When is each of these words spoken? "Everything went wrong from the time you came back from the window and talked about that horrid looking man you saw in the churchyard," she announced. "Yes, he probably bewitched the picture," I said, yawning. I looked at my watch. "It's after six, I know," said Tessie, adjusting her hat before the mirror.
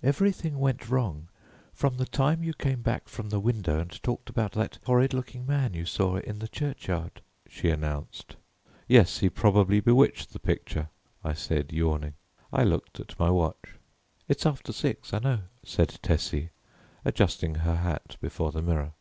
"Everything 0.00 0.60
went 0.60 0.88
wrong 0.88 1.28
from 1.72 1.96
the 1.96 2.04
time 2.06 2.44
you 2.44 2.54
came 2.54 2.82
back 2.82 3.08
from 3.08 3.30
the 3.30 3.40
window 3.40 3.80
and 3.80 4.00
talked 4.04 4.30
about 4.30 4.52
that 4.52 4.78
horrid 4.86 5.12
looking 5.12 5.44
man 5.44 5.74
you 5.74 5.84
saw 5.84 6.18
in 6.18 6.38
the 6.38 6.46
churchyard," 6.46 7.20
she 7.48 7.68
announced. 7.68 8.36
"Yes, 8.86 9.18
he 9.18 9.28
probably 9.28 9.80
bewitched 9.80 10.32
the 10.32 10.38
picture," 10.38 10.88
I 11.24 11.32
said, 11.32 11.72
yawning. 11.72 12.14
I 12.52 12.62
looked 12.62 13.00
at 13.00 13.18
my 13.18 13.30
watch. 13.30 13.74
"It's 14.28 14.46
after 14.46 14.72
six, 14.72 15.12
I 15.12 15.18
know," 15.18 15.40
said 15.64 15.98
Tessie, 16.00 16.50
adjusting 17.04 17.56
her 17.56 17.74
hat 17.78 18.16
before 18.20 18.52
the 18.52 18.62
mirror. 18.62 18.92